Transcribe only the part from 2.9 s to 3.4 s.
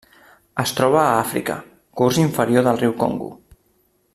Congo.